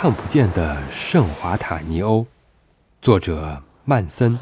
[0.00, 2.24] 看不见的圣华塔尼欧，
[3.02, 4.38] 作者曼森，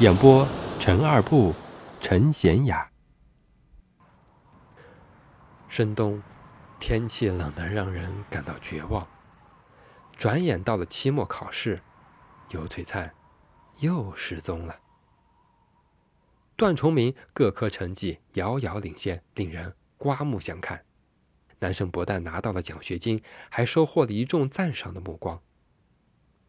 [0.00, 0.44] 演播
[0.80, 1.54] 陈二步、
[2.00, 2.90] 陈贤雅。
[5.68, 6.20] 深冬，
[6.80, 9.06] 天气冷得让人感到绝望。
[10.16, 11.80] 转眼到了期末考试，
[12.50, 13.14] 尤璀璨
[13.76, 14.74] 又失踪了。
[16.56, 20.84] 段崇明各科成绩遥遥领先，令人刮目相看。
[21.60, 25.42] 男生不但拿到了奖学金，还收获了一众赞赏的目光。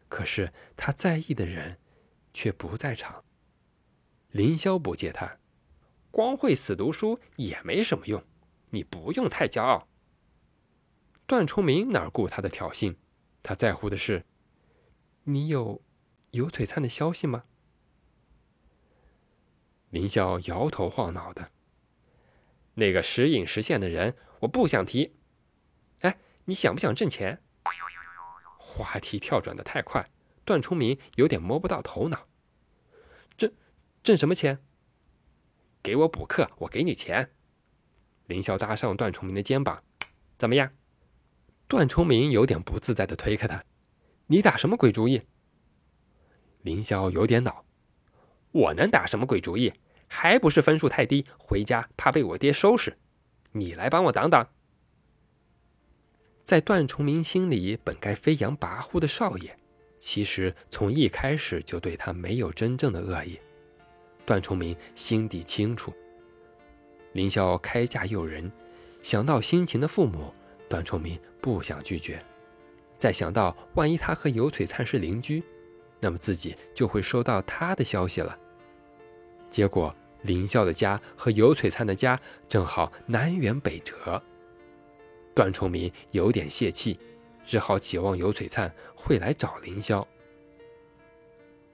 [0.08, 1.78] 可是他在意的人
[2.32, 3.24] 却不在场。
[4.30, 5.38] 林霄不接他，
[6.10, 8.24] 光会死读书也没什么用，
[8.70, 9.88] 你不用太骄傲。
[11.26, 12.96] 段崇明哪顾他的挑衅，
[13.42, 14.24] 他在乎的是，
[15.24, 15.82] 你有
[16.30, 17.44] 尤璀璨的消息吗？
[19.90, 21.50] 林霄摇头晃脑的。
[22.80, 25.14] 那个时隐时现的人，我不想提。
[25.98, 27.42] 哎，你想不想挣钱？
[28.56, 30.10] 话题跳转的太快，
[30.46, 32.26] 段崇明有点摸不到头脑。
[33.36, 33.52] 挣
[34.02, 34.64] 挣什么钱？
[35.82, 37.30] 给我补课，我给你钱。
[38.24, 39.84] 林霄搭上段崇明的肩膀，
[40.38, 40.72] 怎么样？
[41.68, 43.62] 段崇明有点不自在的推开他，
[44.28, 45.20] 你打什么鬼主意？
[46.62, 47.66] 林霄有点恼，
[48.52, 49.74] 我能打什么鬼主意？
[50.12, 52.98] 还不是分数太低，回家怕被我爹收拾。
[53.52, 54.46] 你来帮我挡挡。
[56.44, 59.50] 在段崇明心里，本该飞扬跋扈的少爷，
[60.00, 63.38] 其实从一开始就对他没有真正的恶意。
[64.26, 65.94] 段崇明心底清楚。
[67.12, 68.50] 林霄开价诱人，
[69.02, 70.34] 想到辛勤的父母，
[70.68, 72.20] 段崇明不想拒绝。
[72.98, 75.42] 再想到万一他和尤璀璨是邻居，
[76.00, 78.36] 那么自己就会收到他的消息了。
[79.48, 79.94] 结果。
[80.22, 84.22] 林霄的家和尤璀璨的家正好南辕北辙，
[85.34, 86.98] 段崇明有点泄气，
[87.44, 90.06] 只好期望尤璀璨会来找林霄。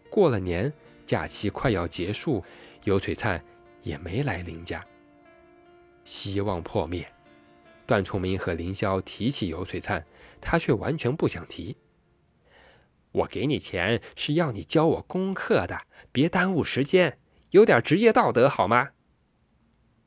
[0.09, 0.73] 过了年，
[1.05, 2.45] 假期快要结束，
[2.85, 3.43] 尤璀璨
[3.83, 4.85] 也没来林家，
[6.05, 7.07] 希望破灭。
[7.85, 10.05] 段崇明和林霄提起尤璀璨，
[10.41, 11.77] 他却完全不想提。
[13.13, 17.19] 我给你钱是要你教我功课的，别耽误时间。
[17.57, 18.91] 有点职业道德好吗？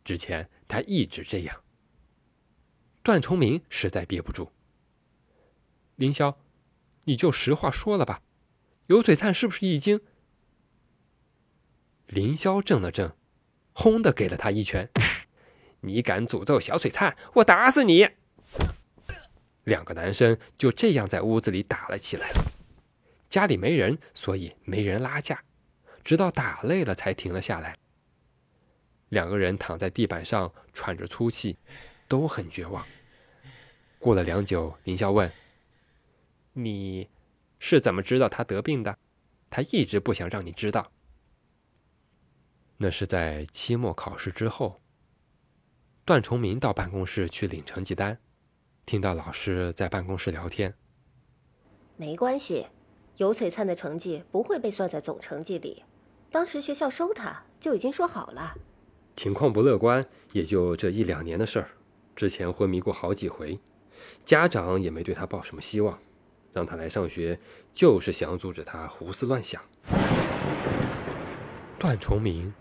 [0.03, 1.63] 之前他一直这样。
[3.01, 4.51] 段崇明实在憋不住，
[5.95, 6.35] 林霄，
[7.05, 8.21] 你就实话说了吧，
[8.85, 9.99] 尤璀璨是不是已经？
[12.05, 13.13] 林霄怔了怔，
[13.73, 14.87] 轰的给了他一拳
[15.81, 18.11] ：“你敢诅咒小璀璨，我打死你！”
[19.65, 22.29] 两个男生就这样在屋子里打了起来。
[23.27, 25.43] 家里没人，所以没人拉架。
[26.09, 27.77] 直到打累了才停了下来。
[29.09, 31.59] 两个人躺在地板上喘着粗气，
[32.07, 32.83] 都很绝望。
[33.99, 35.31] 过了良久，林霄问
[36.53, 37.07] ：“你
[37.59, 38.97] 是怎么知道他得病的？
[39.51, 40.91] 他一直不想让你知道。”
[42.77, 44.81] 那是在期末考试之后。
[46.05, 48.17] 段崇明到办公室去领成绩单，
[48.83, 50.73] 听到老师在办公室聊天。
[51.97, 52.65] 没关系，
[53.17, 55.83] 尤璀璨的成绩不会被算在总成绩里。
[56.31, 58.55] 当时学校收他就已经说好了，
[59.15, 61.69] 情况不乐观，也就这一两年的事儿。
[62.15, 63.59] 之前昏迷过好几回，
[64.23, 65.97] 家长也没对他抱什么希望，
[66.53, 67.39] 让他来上学
[67.73, 69.61] 就是想阻止他胡思乱想。
[71.79, 72.53] 段崇明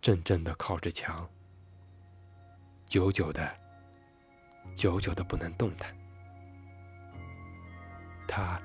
[0.00, 1.28] 怔怔的靠着墙，
[2.86, 3.48] 久久的，
[4.76, 5.90] 久久的不能动弹。
[8.28, 8.60] 他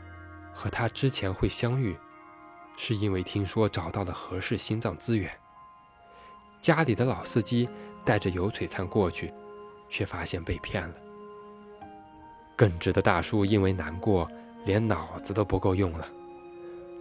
[0.53, 1.97] 和他之前会相遇。
[2.77, 5.29] 是因为听说找到了合适心脏资源，
[6.61, 7.67] 家里的老司机
[8.05, 9.33] 带着尤璀璨过去，
[9.89, 10.95] 却发现被骗了。
[12.55, 14.29] 耿直的大叔因为难过，
[14.63, 16.07] 连脑子都不够用了，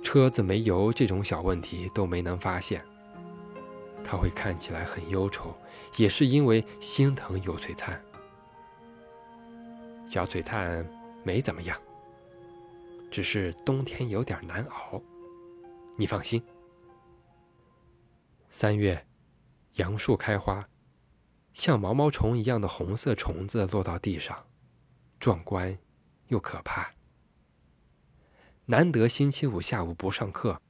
[0.02, 2.82] 车子没油这种小问题都没能发现。
[4.02, 5.54] 他会看起来很忧愁，
[5.96, 8.00] 也是因为心疼尤璀璨。
[10.08, 10.86] 小璀璨
[11.22, 11.76] 没怎么样，
[13.10, 15.02] 只是冬天有点难熬。
[15.96, 16.42] 你放心。
[18.50, 19.06] 三月，
[19.74, 20.68] 杨树开花，
[21.52, 24.46] 像毛毛虫一样的红色虫子落到地上，
[25.18, 25.78] 壮观
[26.28, 26.90] 又可怕。
[28.66, 30.60] 难得星期五下午不上课，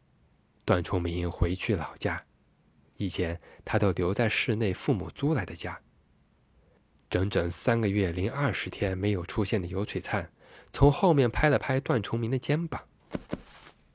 [0.64, 2.24] 段崇明回去老家。
[2.96, 5.80] 以前他都留在室内父母租来的家。
[7.08, 10.30] 整整三个月零二十天没有出现的尤璀璨，
[10.72, 12.88] 从后面拍了拍段崇明的肩膀。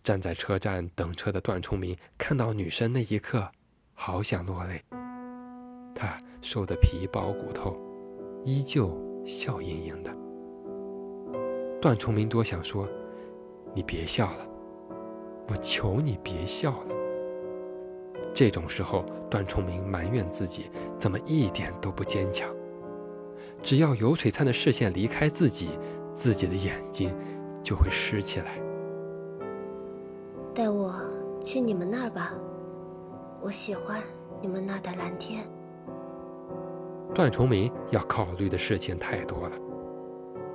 [0.04, 3.48] 站在车站等车的段崇明看到女生那一刻，
[3.94, 4.84] 好想落泪。
[5.94, 7.78] 她瘦得皮包骨头，
[8.44, 10.12] 依旧笑盈盈的。
[11.80, 12.88] 段崇明多想说
[13.76, 14.48] ：“你别笑了，
[15.48, 16.96] 我求你别笑了。”
[18.34, 22.50] 这种时候，段崇明埋怨自己怎么一点都不坚强。
[23.62, 25.70] 只要尤璀璨的视线离开自己，
[26.16, 27.16] 自己的眼睛
[27.62, 28.60] 就会湿起来。
[30.54, 30.94] 带我
[31.46, 32.34] 去你们那儿吧，
[33.42, 34.02] 我喜欢
[34.42, 35.48] 你们那儿的蓝天。
[37.16, 39.56] 段崇明要考虑的事情太多了，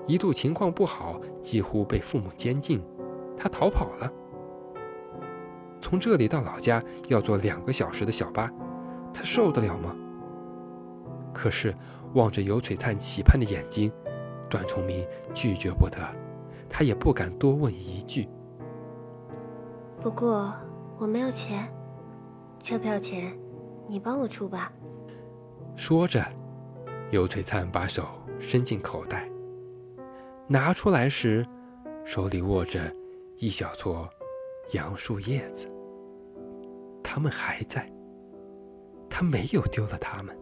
[0.06, 2.82] 一度情况不好，几乎被父母监禁，
[3.38, 4.12] 他逃跑了。
[5.80, 8.50] 从这里到老家要坐两个小时的小巴，
[9.14, 9.96] 他受得了吗？
[11.32, 11.74] 可是
[12.12, 13.90] 望着尤璀璨期盼的眼睛，
[14.50, 15.96] 段崇明拒绝不得，
[16.68, 18.28] 他也不敢多问一句。
[20.00, 20.54] 不过
[20.98, 21.72] 我没有钱，
[22.60, 23.36] 车票钱
[23.88, 24.72] 你帮我出吧。
[25.74, 26.24] 说着，
[27.10, 28.06] 尤璀璨把手
[28.38, 29.28] 伸进口袋，
[30.46, 31.46] 拿出来时，
[32.04, 32.80] 手里握着
[33.36, 34.08] 一小撮
[34.72, 35.70] 杨树叶子。
[37.02, 37.90] 他们还在，
[39.08, 40.36] 他没有丢了他们。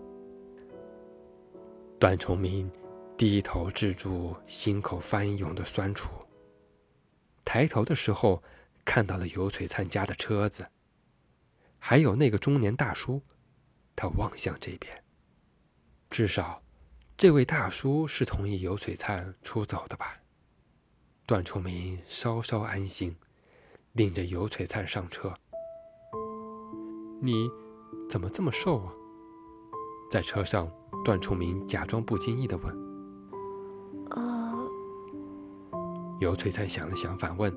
[1.99, 2.71] 段崇明
[3.17, 6.11] 低头制住心口翻涌的酸楚，
[7.45, 8.43] 抬头的时候
[8.85, 10.69] 看到了尤璀璨家的车子，
[11.79, 13.23] 还有那个中年大叔。
[13.97, 15.05] 他望向这边，
[16.11, 16.63] 至少
[17.17, 20.15] 这位大叔是同意尤璀璨出走的吧？
[21.27, 23.17] 段崇明稍稍安心，
[23.93, 25.33] 领着尤璀璨上车。
[27.23, 27.49] 你
[28.11, 28.93] 怎么这么瘦啊？
[30.11, 30.71] 在车上。
[31.05, 32.75] 段崇明假装不经意的问
[34.13, 34.67] ：“呃。”
[36.19, 37.53] 尤璀璨想了想，反问：“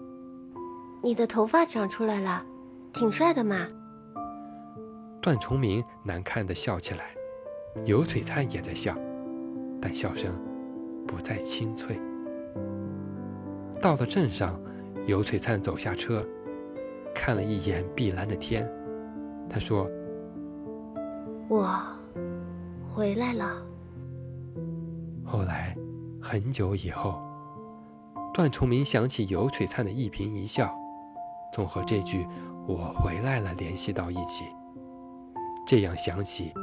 [1.07, 2.43] 你的头发长出来了，
[2.91, 3.65] 挺帅的嘛。”
[5.23, 7.11] 段崇明难看的笑起来，
[7.85, 8.93] 尤璀璨也在笑，
[9.81, 10.37] 但笑声
[11.07, 11.97] 不再清脆。
[13.81, 14.59] 到了镇上，
[15.05, 16.27] 尤璀璨走下车，
[17.15, 18.69] 看了一眼碧蓝的天，
[19.49, 19.89] 他说
[21.47, 21.79] ：“我。”
[22.85, 23.65] 回来了。
[25.23, 25.73] 后来，
[26.21, 27.21] 很久以后，
[28.33, 30.75] 段崇明想起尤璀璨的一颦一笑，
[31.57, 32.23] 总和这句
[32.69, 34.45] “我回来了”联系到一起。
[35.65, 36.53] 这样想起，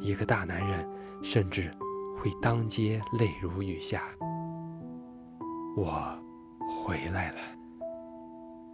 [0.00, 0.84] 一个大男人
[1.22, 1.70] 甚至
[2.18, 4.02] 会当街泪如雨下。
[5.76, 6.12] 我
[6.58, 7.38] 回来了。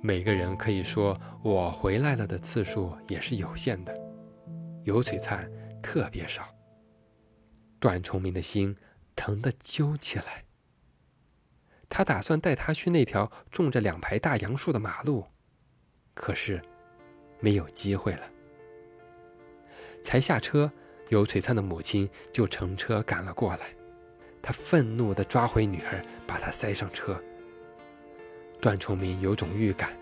[0.00, 3.94] 每个人可以说“我回来了”的次数也是有限的，
[4.84, 5.46] 尤璀璨
[5.82, 6.44] 特别少。
[7.78, 8.74] 段崇明的心
[9.14, 10.44] 疼得揪起来。
[11.90, 15.26] 他打算带他去那条种着两排大杨树的马路，
[16.18, 16.60] 可是
[17.38, 18.22] 没有机会了。
[20.02, 20.70] 才下车，
[21.10, 23.72] 尤璀璨的母亲就乘车赶了过来。
[24.42, 27.16] 他愤怒地抓回女儿，把她塞上车。
[28.60, 29.96] 段崇明有种预感，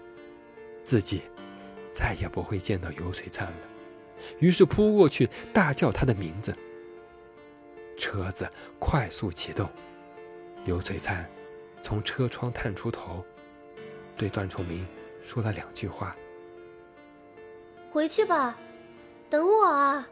[0.82, 1.22] 自己
[1.92, 3.58] 再也不会见到尤璀璨了，
[4.38, 6.56] 于是扑过去大叫她的名字。
[7.98, 8.48] 车子
[8.78, 9.68] 快速启动，
[10.64, 11.28] 尤璀璨
[11.82, 13.24] 从车窗探出头，
[14.16, 14.86] 对段崇明
[15.26, 16.16] 说了两句话
[17.90, 18.56] ：“回去吧，
[19.28, 20.08] 等我啊。”